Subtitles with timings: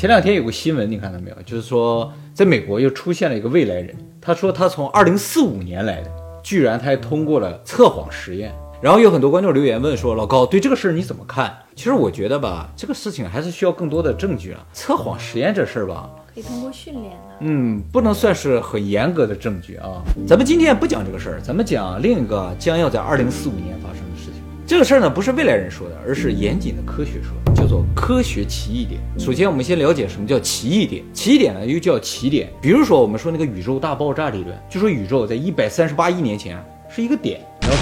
[0.00, 1.36] 前两天有个新闻，你看到没有？
[1.44, 6.10] 就是说，在美国又出现了一个未来人，他说他从二零四五年来的，
[6.42, 8.50] 居然他还通过了测谎实验。
[8.80, 14.66] 然后有很多观众留言问说：“老高，对这个事儿你怎么看？”其实我觉得吧，这个事情还是需要更多的证据啊。
[14.72, 17.36] 测谎实验这事儿吧，可以通过训练的。
[17.40, 20.00] 嗯，不能算是很严格的证据啊。
[20.26, 24.40] 咱们今天不讲这个事儿，咱们讲另一个将要在二零四五年发生的事情。
[24.66, 29.00] 这个事儿呢，不是未来人说的，而是严谨的科学说，叫做科学奇异点。
[29.16, 31.04] 首先，我们先了解什么叫奇异点。
[31.14, 32.50] 奇异点呢，又叫奇点。
[32.60, 37.76] 比如说，我们说那个宇宙大爆炸理论，就说宇宙在一百三十八亿年前是一个点，然后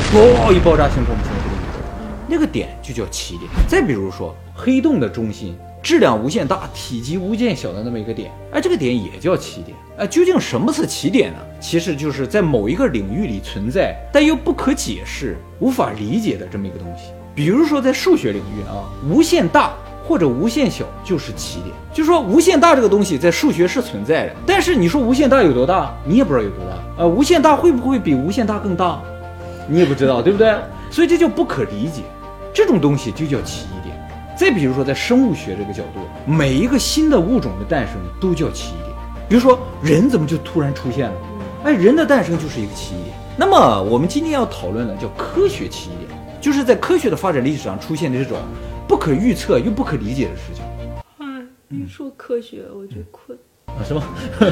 [0.51, 3.51] 嘣一爆炸形成我们现在这个宇宙，那个点就叫奇点。
[3.67, 9.75] 再比如说，黑洞的中心质量无限大、体积无限小的那么一个点，哎，这个点也叫奇点。
[9.97, 11.39] 哎，究竟什么是奇点呢？
[11.59, 17.05] 其实就是在某一个领域里存在，但又不可解释、无法理解的这么一个东西。
[17.39, 19.73] 比如说在数学领域啊，无限大
[20.05, 21.73] 或者无限小就是起点。
[21.93, 27.05] 就说无限大这个东西在数学是存在的，但是你说无限大有多大，你也不知道有多大。
[27.05, 29.01] 呃，无限大会不会比无限大更大，
[29.69, 30.53] 你也不知道，对不对？
[30.91, 32.03] 所以这就不可理解，
[32.53, 33.97] 这种东西就叫奇异点。
[34.37, 38.97] 再比如说在生物学这个角度，每一个新的物种的诞生都叫奇异点。
[39.29, 41.15] 比如说人怎么就突然出现了？
[41.63, 43.17] 哎，人的诞生就是一个奇异点。
[43.37, 46.08] 那么我们今天要讨论的叫科学奇异点，
[46.41, 48.39] 就是在科学的发展历史上出现的这种
[48.87, 50.65] 不可预测又不可理解的事情。
[51.19, 51.27] 哎，
[51.69, 53.39] 一说科学我就困。
[53.67, 54.03] 啊，是吗？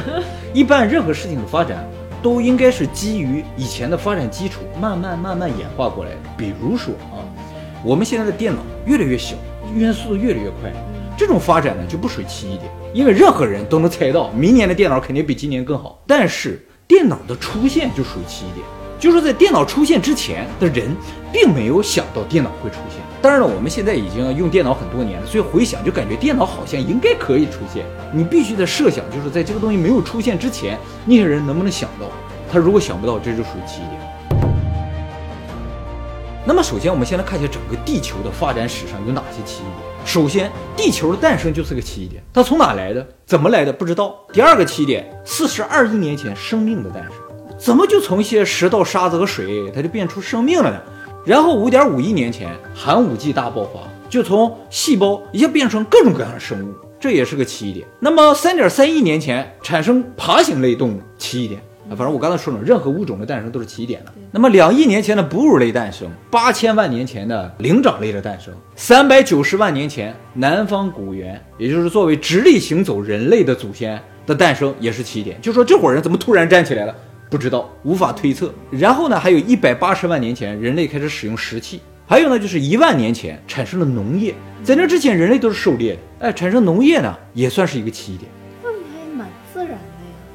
[0.53, 1.89] 一般任何事情的发展
[2.23, 6.17] 都应该是基于以前的发展基础，慢慢慢慢演化过来的。
[6.37, 7.25] 比如说啊，
[7.85, 9.37] 我们现在的电脑越来越小，
[9.75, 10.73] 运算速度越来越快，
[11.17, 16.03] 这种发展呢就不属于奇异点，因为任何人都能猜到明年的电脑肯定比今年更好。
[16.07, 18.67] 但是电脑的出现就属于奇异点，
[18.99, 20.95] 就是说在电脑出现之前的人
[21.33, 23.01] 并没有想到电脑会出现。
[23.23, 27.85] 当然了，我们现在已经用电脑很多年了，所以回想就感觉电脑好像应该可以出现。
[28.13, 32.07] 你必须得设想，就是在这个东西没有出现之前，那些人能不能想到？
[32.53, 34.01] 他如果想不到，这就属于奇异点。
[36.45, 39.87] 那么首先，我们先来看一下整个地球的发展史上有哪些奇异点。
[40.05, 43.05] 首先，地球的诞生就是个奇异点，它从哪来的？
[43.27, 43.73] 怎么来的？
[43.73, 44.15] 不知道。
[44.33, 47.13] 第二个奇点，四十二亿年前生命的诞生，
[47.59, 50.81] 怎么就从一些石头、沙子和水，它就变出生命了呢？
[51.25, 57.87] 然后五点五亿年前，寒武纪大爆发，就从细胞一下变成各种各样的生物，这也是个奇异点。
[57.99, 61.97] 那么三点三亿年前产生爬行类动物，奇异点啊。
[61.97, 64.13] 反正我刚才说了，任何物种的诞生都是奇异点的。
[64.31, 75.41] 那么两亿年前的哺乳类诞生，八千万年前的灵长类的诞生，三百九十万年前南方古猿，也就是作为直立行走人类的祖先的诞生，也是奇异点。
[75.41, 76.95] 就说这伙人怎么突然站起来了？
[77.29, 78.55] 不知道，无法推测。
[78.71, 81.81] 然后呢，还有一百八十万年前，人类开始使用石器。
[82.07, 84.33] 还有呢，就是一万年前产生了农业。
[84.63, 85.99] 在那之前，人类都是狩猎的。
[86.21, 88.31] 哎，产生农业呢，也算是一个奇异点。
[88.63, 89.79] 那还蛮自然的呀。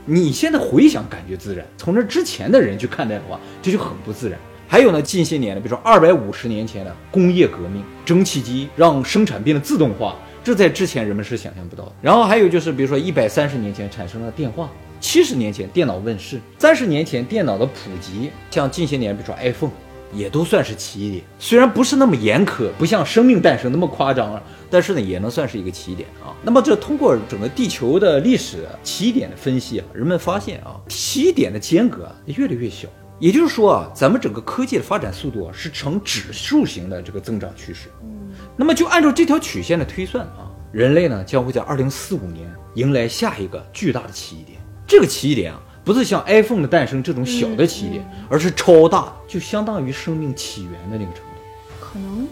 [0.06, 4.38] 你现在回想，感觉自然；从这之前的人去看待的话，这就很不自然。
[4.68, 11.94] 还有呢，近些年的，比如说二百五十年前的工业革命，蒸汽机让生产变得自动化，这在之前人们是想象不到的。
[12.02, 14.70] 然后还有就是，比如说一百三十年前产生了电话。
[15.02, 19.72] 七十年前电脑问世，三十年前电脑的普及，像近些年比如说 iPhone，
[20.14, 21.24] 也都算是起点。
[21.40, 26.32] 虽然不是那么严苛，不像生命诞生那么夸张了，但是呢，也能算是一个起点啊。
[26.44, 32.88] 那么这通过整个地球的历史起点的分析啊，人们发现啊，起点的间隔啊越来越小。
[33.20, 37.90] 也就是说啊，咱们整个科技的发展速度啊是呈指数型的这个增长趋势。
[38.04, 44.61] 嗯，那么就按照这条曲线的推算啊，人类呢将会在二零四五年迎来下一个巨大的起点。
[44.92, 51.80] 这个奇异点啊，不是像 iPhone 的诞生这种小的奇异点，而是超大，就相当于生命起源的那个程度。
[51.80, 52.28] 可能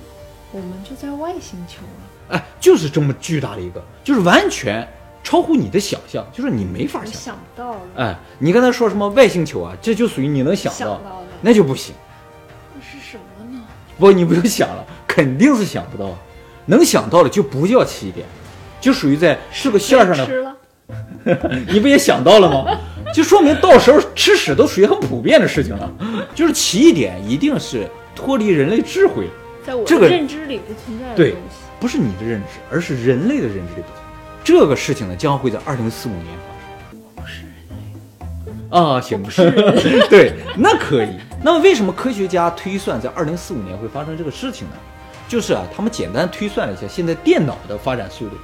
[0.51, 2.37] 我们就在外星球了。
[2.37, 4.85] 哎，就是这么巨大的一个，就是完全
[5.23, 7.13] 超乎你的想象，就是你没法想。
[7.13, 7.79] 想不到了。
[7.95, 9.73] 哎，你刚才说什么外星球啊？
[9.81, 10.99] 这就属于你能想到，
[11.39, 11.95] 那就不行。
[12.75, 13.63] 那是什么呢？
[13.97, 16.13] 不，你不用想了，肯定是想不到。
[16.65, 18.27] 能想到的就不叫奇异点，
[18.81, 20.57] 就属于在是个线上的。
[21.71, 22.65] 你不也想到了吗？
[23.13, 25.91] 就说明到时候吃屎都属于很普遍的事情了。
[26.35, 29.27] 就是奇异点一定是脱离人类智慧，
[29.65, 31.35] 在我的认知里不存在的对，
[31.79, 34.01] 不是你的认知，而是人类的认知里不存在。
[34.43, 36.99] 这个事情呢，将会在二零四五年发生。
[37.15, 37.51] 我不是人
[38.71, 39.51] 类啊，行，不是
[40.07, 41.09] 对，那可以。
[41.43, 44.73] 那么为什么科学家推算在二零四五年会发生这个事情呢？
[45.27, 48.35] 就是啊，他们简单推算了一下现在电脑的发展速度。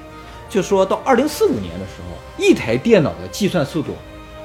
[0.50, 3.94] 就说到二零四五年的时候，一台电脑的计算速度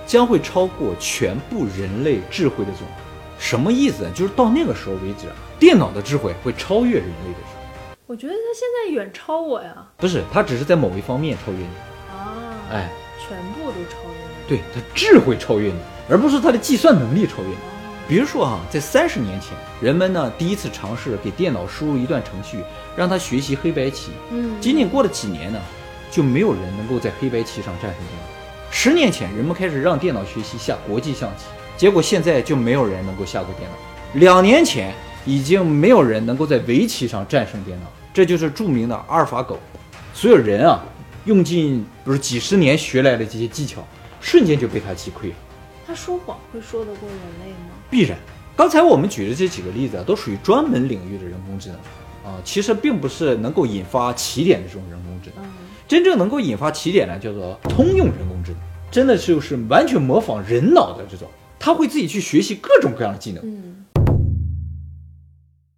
[0.07, 2.95] 将会超过全部人类智慧的总和。
[3.39, 4.11] 什么意思呢？
[4.15, 5.27] 就是到那个时候为止，
[5.59, 7.97] 电脑的智慧会超越人类的智慧。
[8.07, 9.87] 我觉得它现在远超我呀。
[9.97, 11.65] 不是，它只是在某一方面超越你
[12.11, 12.37] 啊。
[12.73, 14.49] 哎，全部都超越你。
[14.49, 17.57] 对，它智慧超越你，而不是它的计算能力超越你。
[18.09, 22.59] 比如说啊，在三十年前，人们呢第一次尝试给电脑输入一段程序，
[22.97, 24.11] 让它学习黑白棋。
[24.33, 25.61] 嗯，仅仅过了几年呢，
[26.11, 28.27] 就没有人能够在黑白棋上战胜电脑。
[28.71, 31.45] 十年前，人们开始让电脑学习下国际象棋，
[31.77, 33.77] 结果现在就没有人能够下过电脑。
[34.15, 39.59] 两年前，已经没有人能够在围棋上战胜电脑，这就是著名的阿尔法狗。
[40.13, 40.85] 所有人啊，
[41.25, 43.87] 用尽不是几十年学来的这些技巧，
[44.21, 45.35] 瞬间就被他击溃了。
[45.87, 47.71] 他说谎会说得过人类吗？
[47.91, 48.19] 必然。
[48.57, 51.79] 刚才我们举的这几个例子啊，都属于专门领域的人工智能
[52.25, 55.45] 啊，其实并不是能够引发起点的这种人工智能。
[55.45, 55.51] 嗯，
[55.89, 61.29] 真正能够引发起点呢，叫做通用人工智能，真的就是完全模仿人脑的这种，
[61.59, 63.43] 它会自己去学习各种各样的技能。
[63.45, 63.85] 嗯，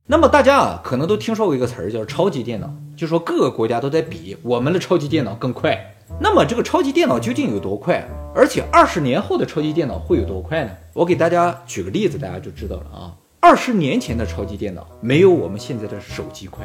[0.07, 5.95] 那么大家啊，可能都听说过一个词儿叫超级电脑，就说各个国家都在比我们的超级电脑更快。
[6.21, 8.07] 那么这个超级电脑究竟有多快？
[8.35, 10.71] 而且二十年后的超级电脑会有多快呢？
[10.93, 13.15] 我给大家举个例子，大家就知道了啊。
[13.45, 16.65] 二十年前的超级电脑没有我们现在的手机快，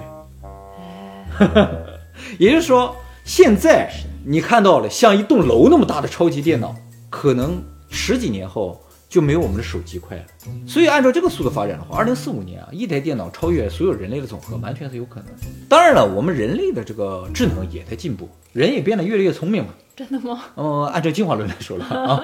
[2.38, 2.96] 也就是说，
[3.26, 3.92] 现在
[4.24, 6.76] 你看到了像一栋楼那么大的超级电脑，
[7.10, 7.60] 可能
[7.90, 8.80] 十几年后
[9.10, 10.24] 就没有我们的手机快了。
[10.68, 15.48] 所以按照这个速度发展的话，二零四五年啊，一台电脑超越所有人类的总和，完全是有可能的。
[15.68, 19.74] 当然了，我们人类的这个智能也在进步，人也变得越来越聪明嘛。
[19.96, 20.44] 真的吗？
[20.56, 22.24] 嗯，按照进化论来说了啊，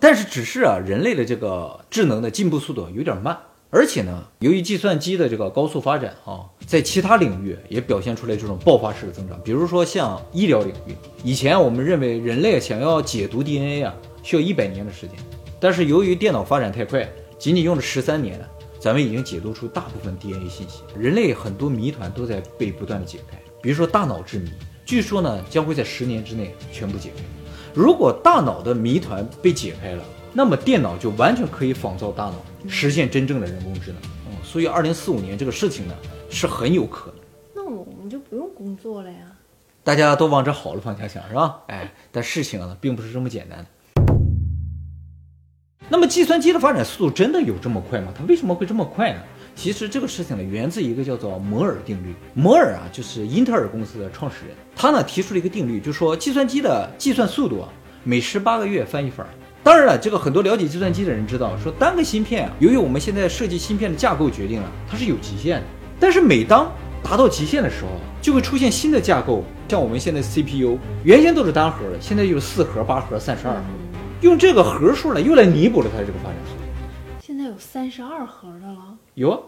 [0.00, 3.38] 但是只是啊，人类的这个智能的进步速度有点慢，
[3.74, 9.36] 而且呢，由于计算机的这个高速发展啊，在其他领域也表现出来这种爆发式的增长。
[9.42, 10.94] 比如说像医疗领域，
[11.24, 13.92] 以前我们认为人类想要解读 DNA 啊，
[14.22, 15.16] 需要一百年的时间，
[15.58, 17.04] 但是由于电脑发展太快，
[17.36, 18.40] 仅仅用了十三年，
[18.78, 20.82] 咱们已经解读出大部分 DNA 信息。
[20.96, 24.50] 人类很多谜团都在被不断的解开，比如说大脑之谜。
[24.86, 27.24] 据说呢，将会在十年之内全部解开。
[27.74, 30.04] 如果大脑的谜团被解开了，
[30.36, 32.34] 那么电脑就完全可以仿造大脑，
[32.68, 34.00] 实现真正的人工智能。
[34.28, 35.94] 嗯，所以二零四五年这个事情呢，
[36.28, 37.20] 是很有可能。
[37.54, 39.18] 那我们就不用工作了呀？
[39.84, 41.60] 大家都往这好的方向想，是吧？
[41.68, 43.66] 哎，但事情呢，并不是这么简单的。
[45.88, 48.12] 那么，计算机的发展速度真的有这么快吗？
[48.16, 49.20] 它为什么会这么快呢？
[49.54, 52.12] 其实这个事情呢，源自一个叫做摩尔定律。
[52.34, 57.68] 摩尔啊，就是英特尔公司的创始人，他呢提出了一个定律，就说计算机的计算速度啊，
[58.02, 59.24] 每十八个月翻一番。
[59.64, 65.66] 当然了，这个很多了解计算机的人知道，说单个芯片啊，由于我们现在设计芯片的架构决定了，它是有极限的。
[65.98, 66.70] 但是每当
[67.02, 67.88] 达到极限的时候，
[68.20, 73.62] 就会出现新的架构，像我们现在 CPU，原先都是单核的，现在有四核、八核、三十二核，
[74.20, 76.62] 用这个核数呢，又来弥补了它这个发展速度。
[77.20, 78.94] 现在有三十二核的了。
[79.14, 79.38] 有啊，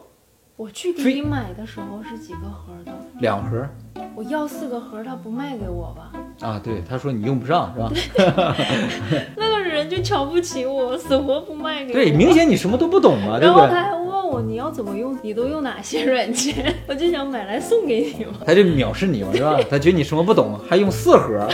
[0.57, 2.93] 我去给非你买的时候是几个核的？
[3.21, 3.69] 两核
[4.15, 6.13] 我要四个盒，他不卖给我吧？
[6.47, 8.55] 啊，对，他说你用不上是吧？
[9.37, 11.95] 那个人就瞧不起我，死活不卖给我。
[11.95, 13.63] 对，明显你什么都不懂嘛，对不对？
[13.63, 16.75] 然后他还问我你要怎么用，你都用哪些软件？
[16.87, 18.33] 我就想买来送给你嘛。
[18.47, 19.59] 他就藐视你嘛，是吧？
[19.71, 21.47] 他觉得你什么不懂，还用四盒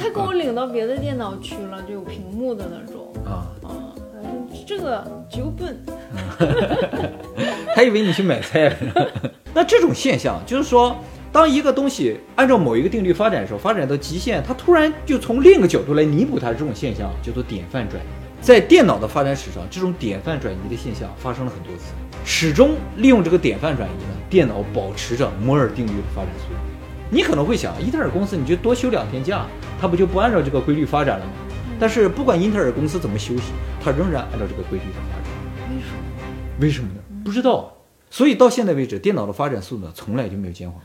[0.00, 3.94] 他给我领到别的电脑去了，就有屏幕的那种啊，啊。
[4.66, 5.78] 这个就笨，
[7.74, 8.76] 他以为你去买菜了。
[9.54, 10.94] 那这种现象就是说，
[11.38, 18.06] 当一个东西按照某一个定律发展的时候，发展到极限，它突然就从另一个角度来弥补它，这种现象叫做典范转移。
[18.40, 21.92] 在电脑的发展史上，这种典范转移的现象发生了很多次，
[22.24, 26.58] 始终利用这个典范转移呢，电脑保持着摩尔定律的发展速度。
[27.08, 29.46] 你可能会想，英特尔公司你就多休两天假，
[29.80, 31.30] 它不就不按照这个规律发展了吗？
[31.78, 35.30] 但是不管英特尔公司怎么休息，它仍然按照这个规律在发展。
[35.70, 36.02] 为什么？
[36.62, 37.22] 为什么呢？
[37.24, 37.74] 不知道。
[38.10, 40.80] 所以到现在为止，电脑的发展速度呢，从来就没有减缓。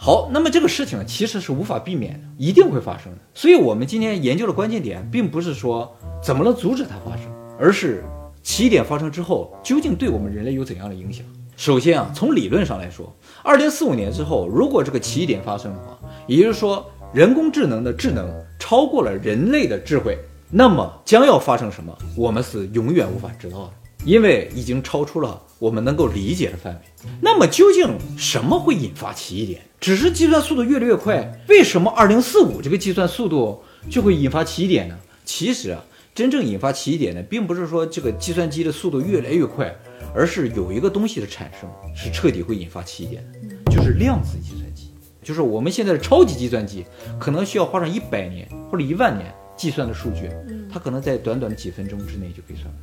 [0.00, 3.18] 好，那么这个事情，其实是无法避免的，一定会发生的。
[3.34, 7.24] 所以我们今天研究的关键点，并不是说怎么能阻止它发生，
[7.58, 8.04] 而是
[8.40, 11.26] 起点发生之后，究竟对我们人类有怎样的影响。
[11.56, 13.12] 首先啊，从理论上来说，
[13.42, 20.16] 二零四五年之后，如果这个起点发生的话，也就是说，人工智能的智能超过了人类的智慧，
[20.48, 23.72] 那么将要发生什么，我们是永远无法知道的，
[24.08, 26.80] 因为已经超出了我们能够理解的范围。
[27.20, 29.60] 那么究竟什么会引发起点？
[29.78, 34.98] 只是计算速度越来越快，为什么二零四五这个计算速度就会引发起点呢？
[35.26, 35.84] 其实啊，
[36.14, 39.76] 真正引发起点呢，并不是说这个计算机的速度越来越快，
[40.14, 44.90] 而是有一个东西的产生是彻底会引发起点的，就是量子计算机。
[45.22, 46.82] 就是我们现在的超级计算机，
[47.20, 50.30] 可能需要花上一百年或者一万年计算的数据，
[50.72, 52.74] 它可能在短短的几分钟之内就可以算完。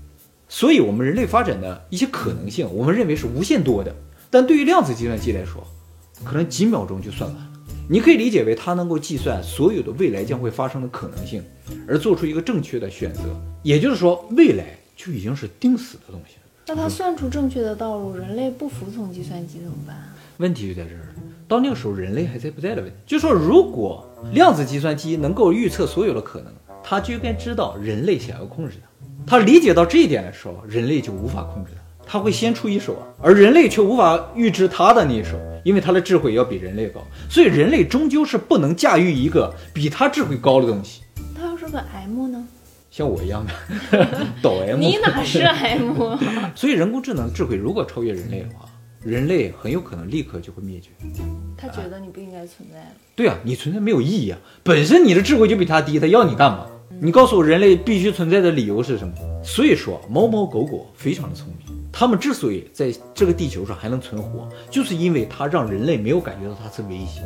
[0.48, 3.94] 所以，我们人类发展的一些可能性，我们认为是无限多的，
[4.30, 5.66] 但对于量子计算机来说，
[6.24, 7.52] 可能几秒钟就算完了。
[7.88, 11.44] 你可以理解为它能够计算所有的未来将会发生的可能性，
[11.88, 13.22] 而做出一个正确的选择。
[13.64, 16.42] 也就是说，未来就已经是定死的东西了。
[16.68, 19.96] 那它算出正确的道路，人类不服从计算机怎么办？
[20.38, 21.22] 问题就在这儿了。
[21.48, 26.52] 到那个时候，人类还在不在的问题，就说如果量子计算机能够预测所有的可能，
[26.84, 29.05] 它就应该知道人类想要控制它。
[29.28, 31.82] 它理解到这一点的时候，人类就无法控制他。
[32.08, 35.32] 他会先出一手啊，而人类却无法预知他的那一手，
[35.64, 41.02] 因为他的智慧要比人类高，所以人类终究是不能驾驭一个比他智慧高的东西。
[41.36, 42.48] 他要是个 M 呢？
[42.92, 44.08] 像我一样的
[44.42, 46.16] 抖 M，你哪是 M？
[46.56, 48.70] 所以人工智能智慧如果超越人类的话，
[49.04, 50.92] 人类很有可能立刻就会灭绝。
[51.58, 52.92] 他觉得你不应该存在了。
[53.16, 56.68] 对啊，你存在没有意义啊，本身你的智慧就比他低，他要你干嘛？
[57.02, 59.14] 你告诉我，人类必须存在的理由是什么？
[59.44, 61.76] 所以说，猫猫狗狗非常的聪明。
[61.92, 67.22] 它们之所以在这个地球上还能存活，就是因为它让人类没有感觉到它是威胁，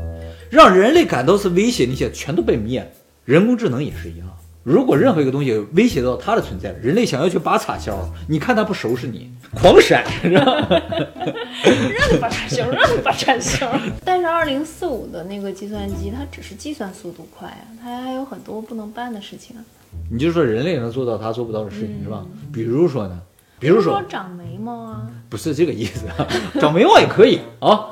[0.50, 2.88] 让人类感到是威胁，那些全都被灭了。
[3.26, 4.28] 人工智能也是一样，
[4.70, 7.98] 如果任何一个东西威胁到它的存在，人类想要去拔插销，
[8.28, 10.46] 你看它不收拾你，狂闪，是吧？
[11.64, 13.68] 让你拔插销，让你拔插销。
[14.06, 19.60] 但是二零四五的那个计算机，它只是计算速度快啊，它还有很多不能办的事情啊。
[20.12, 22.24] 你就说人类能做到它做不到的事情，是吧？
[22.54, 23.20] 比如说呢？
[23.58, 26.06] 比如说长眉毛啊，不是这个意思，
[26.62, 27.88] 长眉毛也可以啊。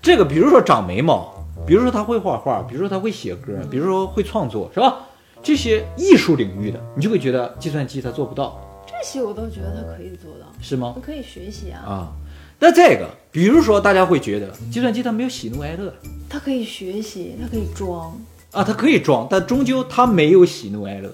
[0.00, 4.96] 这个比如说长眉毛，比如说他会画画，比如说他会写歌，比如说会创作，是吧？
[5.42, 8.60] 这些艺术领域的，你就会觉得计算机它做不到。
[8.86, 10.94] 这些我倒觉得它可以做到，是吗？
[11.02, 11.82] 可以学习啊。
[11.84, 12.12] 啊，
[12.60, 15.92] 那这个，比如说大家会觉得计算机它没有喜怒哀乐，
[16.28, 18.16] 它可以学习，它可以装
[18.52, 21.12] 啊，它可以装，但终究它没有喜怒哀乐。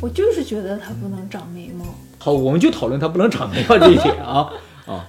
[0.00, 1.84] 我就是觉得它不能长眉毛。
[2.18, 4.52] 好，我们就讨论它不能长眉毛这一点啊
[4.86, 5.08] 啊，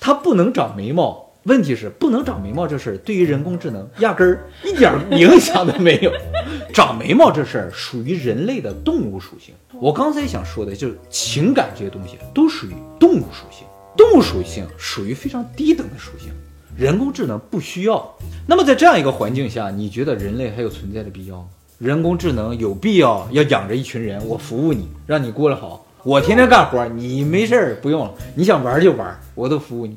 [0.00, 6.12] 它不能长眉毛，问题是不能长眉毛这事儿对于人工智能 压根儿一点影响都没有。
[6.72, 16.28] 长眉毛这事儿属于人类的动物属性，我刚才想说的就是情感这些东西都属于动物属性，动物属性属于非常低等的属性，
[16.76, 18.14] 人工智能不需要。
[18.46, 21.46] 那么在这样一个环境下，你觉得人类还有存在的必要吗？
[21.78, 25.84] 人工智能有必要要养着一群人，我服务你，让你过得好。
[26.04, 29.96] 我天天干活，你没事儿不用了，你想玩就玩，我都服务你。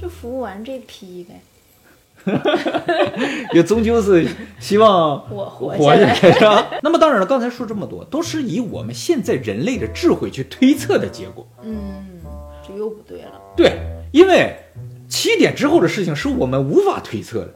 [0.00, 1.40] 就服务完这批呗。
[3.54, 4.26] 也终究是
[4.58, 6.70] 希望 我活下来，是吧？
[6.82, 11.46] 那么当然了，刚才说这么多，都是以我们现在人类的智慧去推测的结果。
[11.62, 12.04] 嗯，
[12.66, 13.40] 这又不对了。
[13.56, 13.72] 对，
[14.12, 14.54] 因为
[15.08, 17.54] 七点之后的事情是我们无法推测的，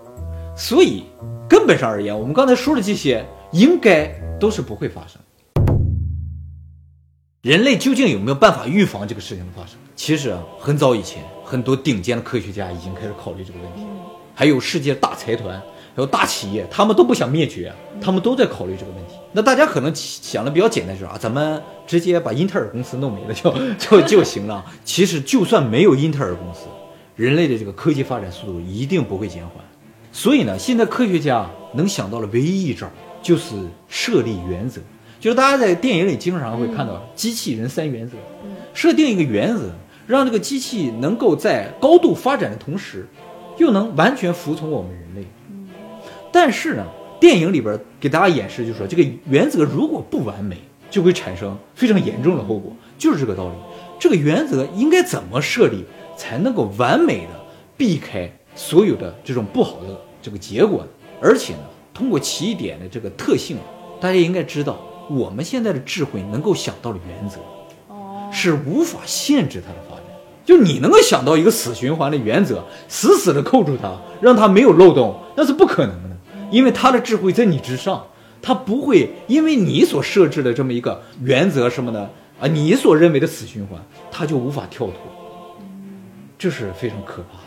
[0.56, 1.04] 所以
[1.46, 3.22] 根本上而言，我们刚才说的这些
[3.52, 4.10] 应该
[4.40, 5.20] 都是不会发生。
[7.44, 9.76] 人类究竟有没有办法预防这个事情的发生？
[9.94, 13.82] 其实啊，很早以前，很多顶尖的科学家已经开始考虑这个问题，
[14.34, 15.54] 还有世界大财团，
[15.94, 17.70] 还有大企业，他们都不想灭绝，
[18.00, 19.16] 他们都在考虑这个问题。
[19.32, 24.64] 那大家可能想的比较简单，就是啊，咱们直接把英特尔公司弄没了就 就就行了。
[24.82, 26.60] 其实，就算没有英特尔公司，
[27.14, 29.56] 人类的这个科技发展速度一定不会减缓。
[30.10, 32.90] 所以呢，现在科学家能想到的唯一一招，
[33.22, 33.54] 就是
[33.86, 34.80] 设立原则。
[35.24, 38.14] 就是大家在电影里经常会看到机器人三原则，
[38.74, 39.70] 设定一个原则，
[40.06, 43.08] 让这个机器能够在高度发展的同时，
[43.56, 45.26] 又能完全服从我们人类。
[46.30, 46.84] 但是呢，
[47.18, 50.58] 电影里边给大家演示就是说，这个原则如果不完美，
[50.90, 53.54] 就会产生非常严重的后果，就是这个道理。
[53.98, 55.86] 这个原则应该怎么设立，
[56.18, 57.40] 才能够完美的
[57.78, 60.88] 避开所有的这种不好的这个结果呢？
[61.18, 61.60] 而且呢，
[61.94, 63.56] 通过起点的这个特性，
[63.98, 64.78] 大家应该知道。
[65.10, 67.38] 我们现在的智慧能够想到的原则，
[67.88, 70.04] 哦，是无法限制它的发展。
[70.44, 76.16] 就你能够想到一个死循环的原则，死死的扣住它，让它没有漏洞，那是不可能的。
[76.50, 78.04] 因为它的智慧在你之上，
[78.42, 84.96] 它不会因为你所设置的这么一个原则什么的啊，你所认为的死循环，它就无法跳脱。
[86.38, 87.44] 这是非常可怕的。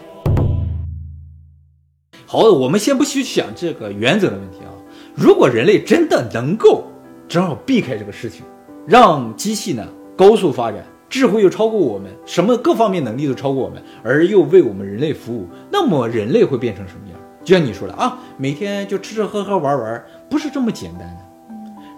[2.26, 4.74] 好，我们先不去想这个原则的问题啊。
[5.16, 6.87] 如果人类真的能够，
[7.28, 8.46] 正好避开这个事情，
[8.88, 17.20] 让机器呢高速发展，智慧又超过我们，什么各方面能力都超过我们，而又为我们人类服务，那么人类会变成什么样？
[17.44, 21.18] 就像你说的啊，每天就吃吃喝喝玩玩，不是这么简单的。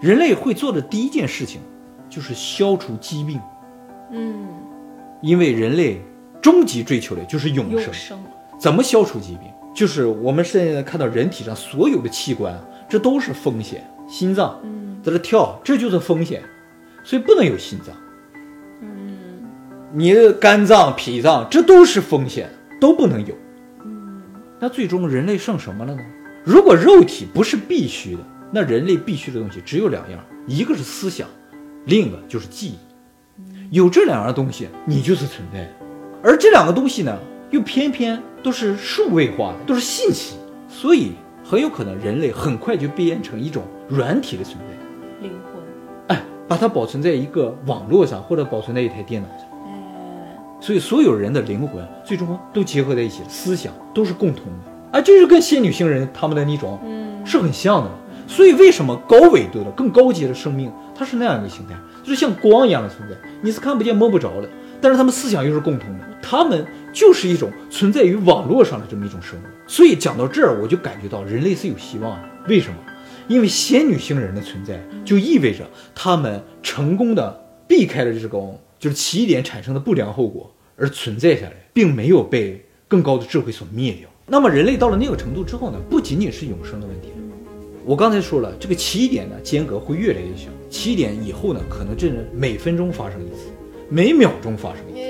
[0.00, 1.60] 人类会做的第一件事情，
[2.08, 3.40] 就是消除疾病。
[4.12, 4.48] 嗯，
[5.20, 6.00] 因为人类
[6.40, 7.82] 终极追求的就是永生。
[7.82, 8.18] 永生
[8.58, 9.42] 怎么消除疾病？
[9.74, 14.58] 就是我们现在看到人体上所有的器官啊，这都是风险，心脏。
[15.02, 16.42] 在这跳，这就是风险，
[17.04, 17.94] 所以不能有心脏。
[18.82, 19.16] 嗯，
[19.92, 23.34] 你的肝脏、脾脏，这都是风险，都不能有。
[23.84, 24.22] 嗯，
[24.58, 26.02] 那最终人类剩什么了呢？
[26.44, 28.20] 如果肉体不是必须的，
[28.52, 31.28] 那人类必须的东西只有两样，一个是思想，
[31.86, 32.78] 另一个就是记忆。
[33.70, 35.70] 有这两样东西，你就是存在的。
[36.22, 37.18] 而这两个东西呢，
[37.50, 40.36] 又偏偏都是数位化的，都是信息，
[40.68, 41.12] 所以
[41.44, 44.64] 很有可能人类很快就变成一种软体的存在。
[46.50, 49.46] 把它保存在一个网络上，或者保存在一台电脑上。
[49.66, 54.98] 哎，所以所有人的灵魂最终都结合在一起，思想都是共同的。
[54.98, 57.90] 啊，就是跟仙女星人他们的那种嗯，是很像的。
[58.26, 64.48] 所以为什么高纬度的、更高级的生命，它是那样一个形态，就是像光一样的存在，你是看不见摸不着的，
[64.80, 69.42] 但是他们思想又是共同的，他们就是一种存在于网络上的这么一种生物。
[69.68, 72.28] 所以讲到这儿，我就感觉到人类是有希望的。
[72.48, 72.74] 为什么？
[73.30, 84.08] 因为仙女星人的存在，就意味着他们成功的避开了这种就是起点产生的不良后果，而存在下来，并没有被更高的智慧所灭掉。
[84.26, 87.10] 那么人类到了那个程度之后呢，不仅仅是永生的问题。
[87.84, 93.46] 我刚才说了，这个起点呢间隔会越来越小，起点以后呢，可能真的每分钟发生一次，
[93.88, 95.08] 每秒钟发生一次，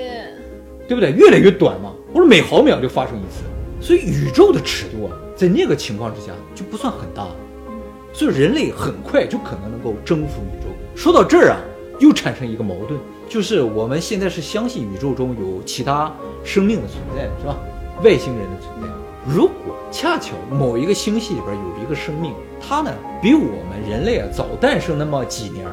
[0.87, 1.11] 对不对？
[1.13, 3.41] 越来越短嘛，或者每毫秒就发生一次。
[3.81, 7.35] 所以宇宙的尺度啊，在那个情况之下就不算很大了。
[8.13, 10.67] 所以人类很快就可能能够征服宇宙。
[10.95, 11.57] 说到这儿啊，
[11.99, 12.99] 又产生一个矛盾，
[13.29, 16.11] 就是我们现在是相信宇宙中有其他
[16.43, 17.57] 生命的存在，是吧？
[18.03, 18.87] 外星人的存在。
[19.25, 22.91] 如果恰巧某一个星系里边有一个生命，它呢
[23.21, 25.65] 比我们人类啊早诞生那么几年，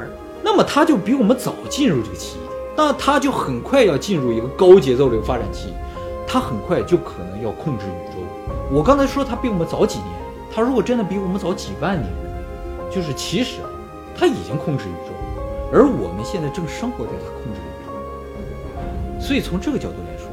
[0.44, 5.72] 那么它就比我们早进入这个起点，那它就很快要进入一个高节奏的发展期，
[6.26, 8.18] 它很快就可能要控制宇宙。
[8.70, 10.10] 我刚才说它比我们早几年，
[10.54, 12.06] 它如果真的比我们早几万年，
[12.90, 13.68] 就是其实啊，
[14.16, 15.12] 它已经控制宇宙，
[15.72, 19.20] 而我们现在正生活在它控制的宇宙。
[19.20, 20.28] 所以从这个角度来说，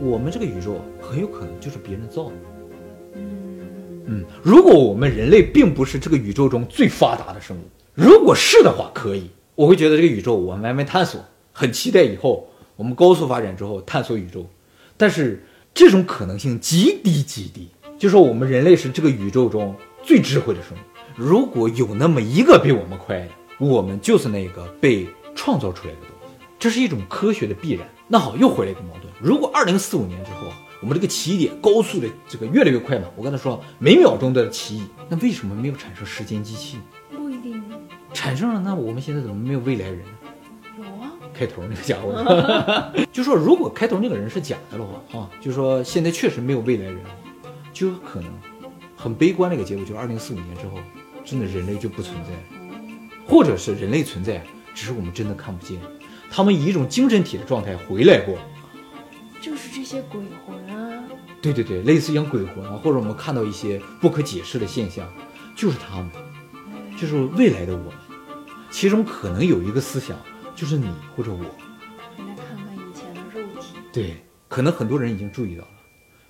[0.00, 2.32] 我们这个宇宙很有可能就是别人造的。
[4.06, 7.60] 嗯，如果我们人类并不是这个宇宙中最发达的生物，
[7.94, 11.20] 如果是的话，可以，我会觉得这个宇宙我们慢慢探索，
[11.52, 14.48] 很期待以后我们高速发展之后探索宇宙。
[14.96, 15.44] 但是
[15.74, 17.68] 这种可能性极低极低，
[17.98, 20.80] 就说我们人类是这个宇宙中最智慧的生物。
[21.18, 25.04] 如果有那么一个比我们快的，我们就是那个被
[25.34, 27.88] 创造出来的东西，这是一种科学的必然。
[28.06, 30.46] 那好，又回来一个矛盾：如果二零四五年之后，
[30.80, 36.78] 我们这个起点高速的这个越来越快嘛，我刚才说每秒钟的奇异，那为什么没有产生时间机器？
[37.10, 37.60] 不一定
[38.14, 40.04] 产生了，那我们现在怎么没有未来人？
[40.78, 47.00] 有啊，开头那个家伙，就说如果开头那个人是假的的话啊，就说现在确实没有未来人，
[47.72, 48.30] 就有可能
[48.96, 50.78] 很悲观的一个结果，就是二零四五年之后，
[51.28, 52.30] 真的人类就不存在，
[53.26, 54.42] 或者是人类存在，
[54.74, 55.78] 只是我们真的看不见，
[56.30, 58.38] 他们以一种精神体的状态回来过。
[59.38, 61.04] 就是这些鬼魂啊，
[61.42, 65.06] 对对对，类似像鬼魂啊，或者我们看到一些不可解释的现象，
[65.54, 66.10] 就是他们，
[66.98, 67.92] 就是未来的我们，
[68.70, 70.18] 其中可能有一个思想，
[70.56, 71.36] 就是你或者我。
[71.36, 74.16] 回来看看以前的肉体，对，
[74.48, 75.68] 可能很多人已经注意到了，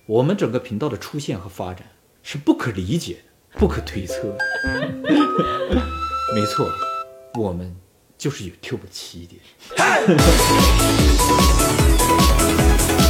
[0.05, 1.87] 我们整个频道的出现和发展
[2.21, 4.37] 是不可理解的、不可推测。
[6.35, 6.69] 没错
[7.35, 7.75] 我们
[8.17, 9.41] 就是有 q 的起点。